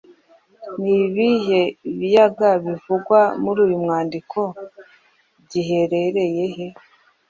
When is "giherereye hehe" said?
5.49-6.67